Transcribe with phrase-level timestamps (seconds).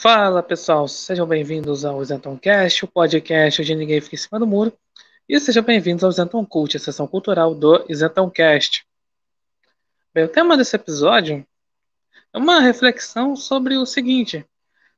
[0.00, 4.46] Fala pessoal, sejam bem-vindos ao Zenton Cast, o podcast onde ninguém fica em cima do
[4.46, 4.72] muro.
[5.28, 8.86] E sejam bem-vindos ao Zenton Cult, a sessão cultural do Zenton Cast.
[10.14, 11.44] Bem, o tema desse episódio
[12.32, 14.46] é uma reflexão sobre o seguinte: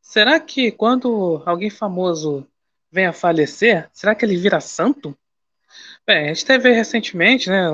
[0.00, 2.46] será que quando alguém famoso
[2.88, 5.18] vem a falecer, será que ele vira santo?
[6.06, 7.66] Bem, a gente teve recentemente, né,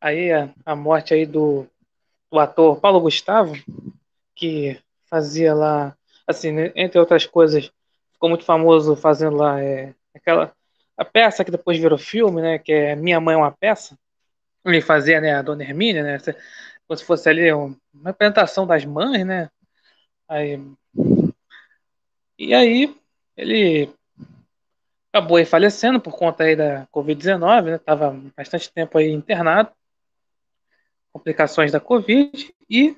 [0.00, 1.66] aí a, a morte aí do,
[2.30, 3.52] do ator Paulo Gustavo,
[4.32, 5.96] que fazia lá,
[6.26, 7.70] assim, né, entre outras coisas,
[8.12, 10.54] ficou muito famoso fazendo lá é, aquela
[10.96, 13.98] a peça que depois virou filme, né, que é Minha Mãe é uma Peça.
[14.64, 16.18] Ele fazia, né, a Dona Hermínia, né,
[16.86, 19.50] como se fosse ali uma apresentação das mães, né.
[20.28, 20.60] Aí,
[22.38, 22.96] e aí
[23.36, 23.90] ele
[25.12, 29.70] acabou aí falecendo por conta aí da Covid-19, né, tava bastante tempo aí internado,
[31.12, 32.96] complicações da Covid, e,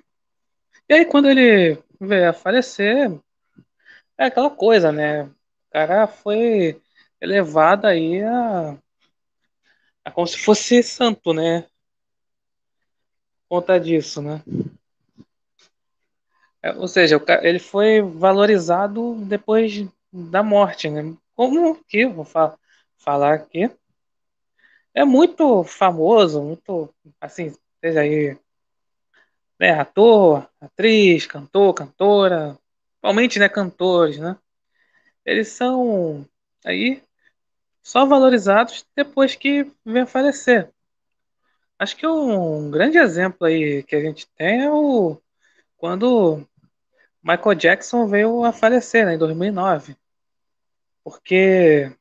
[0.88, 3.10] e aí quando ele a falecer,
[4.18, 5.24] é aquela coisa, né?
[5.24, 5.32] O
[5.72, 6.80] cara foi
[7.20, 8.78] elevado aí a,
[10.04, 11.62] a como se fosse santo, né?
[13.48, 14.42] Por conta disso, né?
[16.62, 21.16] É, ou seja, ele foi valorizado depois da morte, né?
[21.34, 22.58] Como que, vou fa
[22.96, 23.70] falar aqui,
[24.94, 28.36] é muito famoso, muito, assim, seja aí
[29.58, 32.58] né, ator, atriz, cantor, cantora,
[32.92, 34.36] principalmente, né, cantores, né?
[35.24, 36.26] Eles são
[36.64, 37.02] aí
[37.82, 40.70] só valorizados depois que vem a falecer.
[41.78, 45.20] Acho que um grande exemplo aí que a gente tem é o
[45.76, 46.46] quando
[47.22, 49.96] Michael Jackson veio a falecer, né, em 2009.
[51.04, 51.92] Porque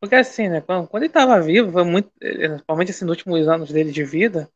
[0.00, 3.92] porque assim, né, quando, quando ele estava vivo, muito, principalmente assim, nos últimos anos dele
[3.92, 4.50] de vida,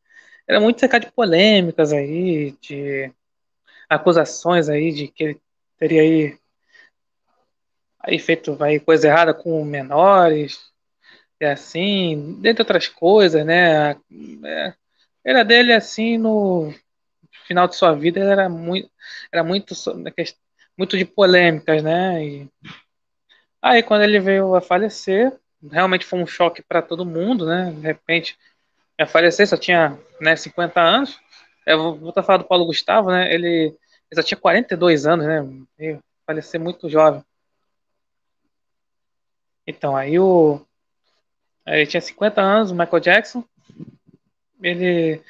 [0.46, 3.12] era muito cercado de polêmicas aí, de
[3.88, 5.40] acusações aí de que ele
[5.78, 6.38] teria aí,
[8.00, 10.72] aí feito aí, coisa errada com menores,
[11.40, 13.92] e assim, dentre outras coisas, né?
[14.44, 14.74] É,
[15.24, 16.72] era dele assim no
[17.46, 18.90] final de sua vida, era muito,
[19.32, 19.74] era muito,
[20.76, 22.24] muito de polêmicas, né?
[22.24, 22.50] E
[23.60, 25.38] aí quando ele veio a falecer,
[25.70, 27.72] realmente foi um choque para todo mundo, né?
[27.72, 28.38] De repente
[28.98, 31.20] ia falecer, só tinha né, 50 anos.
[31.66, 33.32] Eu vou voltar a falar do Paulo Gustavo, né?
[33.32, 33.66] Ele,
[34.10, 36.00] ele só tinha 42 anos, né?
[36.26, 37.24] Falecer muito jovem.
[39.66, 40.64] Então, aí o.
[41.66, 43.44] Ele tinha 50 anos, o Michael Jackson.
[44.62, 45.20] Ele.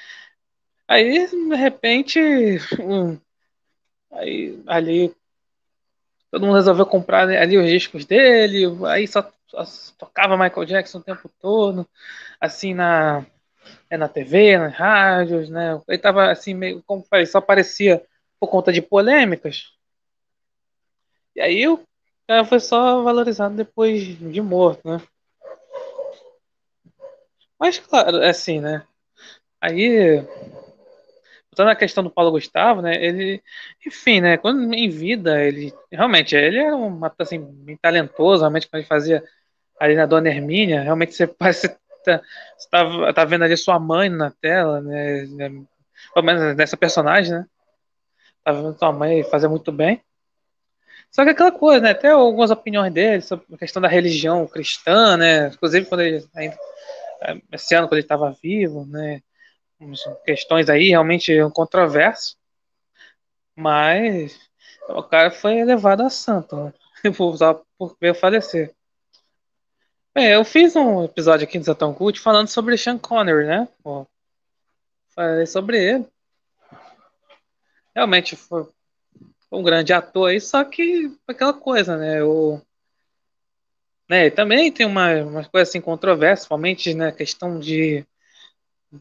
[0.86, 2.20] Aí, de repente.
[4.12, 5.14] Aí, ali.
[6.30, 8.64] Todo mundo resolveu comprar ali os discos dele.
[8.86, 9.64] Aí só, só
[9.96, 11.88] tocava Michael Jackson o tempo todo.
[12.40, 13.24] Assim, na
[13.90, 15.80] é, na TV, nas rádios, né?
[15.88, 18.02] Ele tava assim, meio, como falei, só aparecia
[18.38, 19.72] por conta de polêmicas.
[21.34, 21.80] E aí o
[22.26, 25.00] cara foi só valorizado depois de morto, né?
[27.58, 28.86] Mas claro, é assim, né?
[29.60, 30.20] Aí,
[31.50, 32.94] voltando à questão do Paulo Gustavo, né?
[33.02, 33.42] Ele,
[33.86, 34.36] enfim, né?
[34.36, 39.24] Quando em vida, ele realmente ele era um assim, bem talentoso, realmente quando ele fazia
[39.78, 41.76] ali na Dona Hermínia, realmente você parece
[42.06, 45.26] você tá, tá vendo ali sua mãe na tela, né?
[46.14, 47.46] Pelo menos nessa personagem, né?
[48.44, 50.02] Tá vendo sua mãe fazer muito bem.
[51.10, 51.90] Só que aquela coisa, né?
[51.90, 55.48] Até algumas opiniões dele sobre a questão da religião cristã, né?
[55.48, 56.56] Inclusive quando ele ainda
[57.52, 59.22] esse ano quando ele estava vivo, né?
[60.24, 62.36] Questões aí realmente controversas,
[63.54, 64.38] mas
[64.88, 66.72] o cara foi elevado a santo, né?
[67.16, 67.36] por,
[67.78, 68.74] por ver falecer.
[70.18, 73.68] É, eu fiz um episódio aqui do Zatão Cult falando sobre Sean Connery, né?
[73.82, 74.06] Pô,
[75.14, 76.06] falei sobre ele.
[77.94, 78.66] Realmente foi
[79.52, 82.24] um grande ator aí, só que aquela coisa, né?
[82.24, 82.58] O,
[84.08, 88.02] né também tem uma, uma coisa assim controversa, principalmente na né, questão de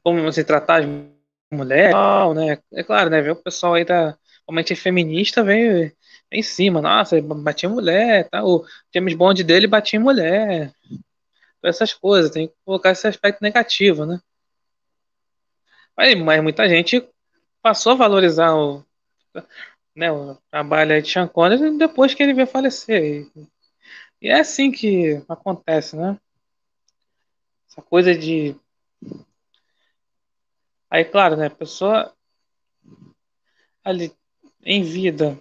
[0.04, 0.88] como se tratar de
[1.50, 1.94] mulher,
[2.36, 2.60] né?
[2.74, 3.32] É claro, né?
[3.32, 5.94] O pessoal aí da realmente feminista veio
[6.30, 8.44] em cima, nossa, batia em mulher, tá?
[8.44, 10.74] O James Bond dele batia em mulher
[11.68, 14.20] essas coisas, tem que colocar esse aspecto negativo, né?
[15.96, 17.08] Mas, mas muita gente
[17.62, 18.84] passou a valorizar o,
[19.96, 23.30] né, o trabalho de Sean Connery depois que ele veio falecer.
[23.36, 23.48] E,
[24.22, 26.20] e é assim que acontece, né?
[27.70, 28.56] Essa coisa de.
[30.90, 31.48] Aí, claro, né?
[31.48, 32.14] A pessoa
[33.84, 34.14] ali
[34.64, 35.40] em vida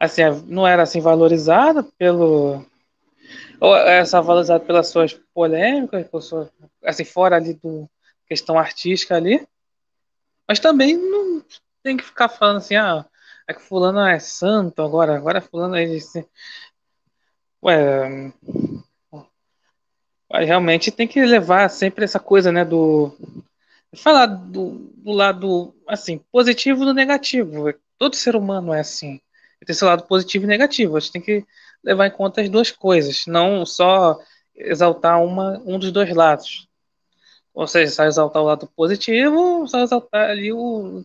[0.00, 2.64] assim, não era assim valorizada pelo
[3.60, 6.50] ou é só valorizado pelas suas polêmicas, por sua,
[6.84, 7.88] assim, fora ali do
[8.26, 9.46] questão artística ali,
[10.46, 11.44] mas também não,
[11.82, 13.04] tem que ficar falando assim, ah,
[13.48, 15.86] é que fulano é santo agora, agora fulano é.
[17.62, 18.32] Ué,
[20.32, 23.16] realmente tem que levar sempre essa coisa, né, do
[23.96, 27.74] falar do, do lado assim, positivo do negativo.
[27.98, 29.20] Todo ser humano é assim.
[29.66, 30.96] Tem seu lado positivo e negativo.
[30.96, 31.44] A gente tem que
[31.82, 34.18] levar em conta as duas coisas, não só
[34.54, 36.68] exaltar uma, um dos dois lados.
[37.52, 41.04] Ou seja, só exaltar o lado positivo, só exaltar ali o.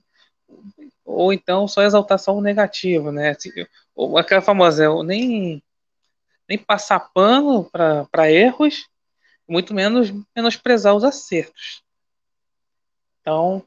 [1.03, 3.35] Ou então só exaltar só o negativo, né?
[3.95, 5.63] Ou aquela famosa, nem,
[6.47, 8.87] nem passar pano para erros,
[9.47, 11.83] muito menos menosprezar os acertos.
[13.21, 13.63] Então,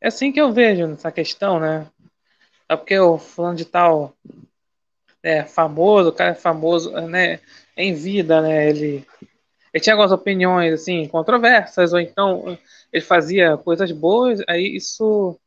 [0.00, 1.88] é assim que eu vejo essa questão, né?
[2.68, 4.16] É porque eu falando de tal
[5.22, 7.40] é, famoso, o cara é famoso, né?
[7.76, 8.68] Em vida, né?
[8.68, 9.06] Ele,
[9.72, 12.58] ele tinha algumas opiniões assim controversas ou então
[12.92, 15.38] ele fazia coisas boas, aí isso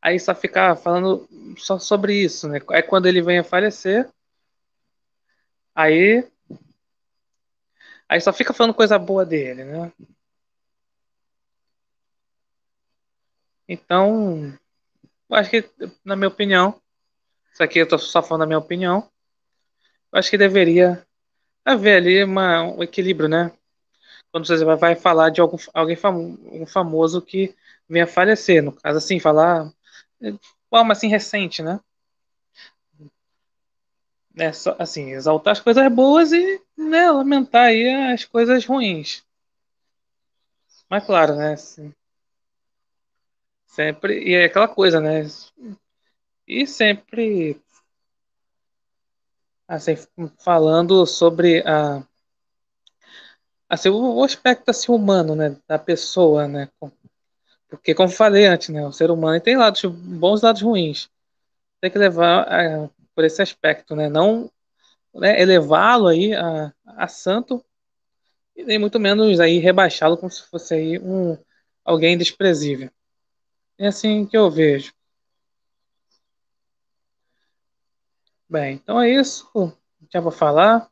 [0.00, 2.60] aí só ficar falando só sobre isso, né?
[2.70, 4.08] Aí quando ele vem a falecer,
[5.74, 6.24] aí
[8.08, 9.92] aí só fica falando coisa boa dele, né?
[13.68, 14.52] Então,
[15.30, 15.70] eu acho que,
[16.04, 16.80] na minha opinião,
[17.52, 19.08] isso aqui eu tô só falando da minha opinião,
[20.12, 21.06] eu acho que deveria
[21.64, 23.52] haver ali uma, um equilíbrio, né?
[24.30, 27.54] Quando você vai, falar de algum, alguém famo, um famoso que
[27.88, 29.70] venha falecer, no caso, assim, falar
[30.20, 30.38] de
[30.70, 31.78] forma assim recente, né?
[34.36, 39.22] É só, assim, exaltar as coisas boas e né, lamentar aí as coisas ruins.
[40.88, 41.52] Mas claro, né?
[41.52, 41.92] Assim,
[43.66, 44.22] sempre.
[44.22, 45.26] E é aquela coisa, né?
[46.52, 47.58] E sempre
[49.66, 49.96] assim,
[50.38, 52.06] falando sobre a
[53.66, 56.68] assim, o aspecto assim, humano, né, da pessoa, né?
[57.70, 61.08] Porque como falei antes, né, o ser humano tem lados bons, lados ruins.
[61.80, 64.10] Tem que levar a, por esse aspecto, né?
[64.10, 64.50] Não
[65.14, 67.64] né, elevá-lo aí a, a santo
[68.54, 71.38] e nem muito menos aí rebaixá-lo como se fosse aí um
[71.82, 72.90] alguém desprezível.
[73.78, 74.92] É assim que eu vejo.
[78.52, 79.50] Bem, então é isso.
[80.12, 80.86] Já vou falar.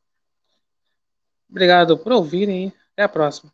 [1.47, 2.73] Obrigado por ouvirem.
[2.95, 3.53] Até a próxima.